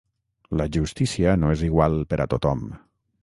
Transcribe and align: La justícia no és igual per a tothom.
La 0.61 0.65
justícia 0.77 1.35
no 1.43 1.53
és 1.57 1.63
igual 1.67 1.99
per 2.15 2.21
a 2.25 2.29
tothom. 2.35 2.65